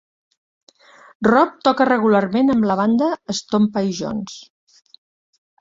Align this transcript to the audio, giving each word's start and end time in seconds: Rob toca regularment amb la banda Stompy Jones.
Rob 1.27 1.51
toca 1.69 1.87
regularment 1.91 2.49
amb 2.55 2.67
la 2.71 2.79
banda 2.81 3.13
Stompy 3.41 3.85
Jones. 4.03 4.43